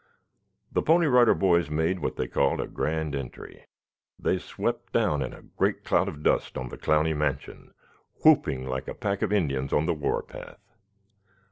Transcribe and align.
The 0.71 0.81
Pony 0.81 1.05
Rider 1.05 1.35
Boys 1.35 1.69
made 1.69 1.99
what 1.99 2.15
they 2.15 2.27
called 2.27 2.59
a 2.59 2.65
grand 2.65 3.13
entry. 3.13 3.67
They 4.17 4.39
swept 4.39 4.91
down 4.91 5.21
in 5.21 5.31
a 5.31 5.43
great 5.43 5.83
cloud 5.83 6.07
of 6.07 6.23
dust 6.23 6.57
on 6.57 6.69
the 6.69 6.77
Clowney 6.79 7.15
mansion, 7.15 7.71
whooping 8.25 8.65
like 8.65 8.87
a 8.87 8.95
pack 8.95 9.21
of 9.21 9.31
Indians 9.31 9.71
on 9.71 9.85
the 9.85 9.93
war 9.93 10.23
path. 10.23 10.73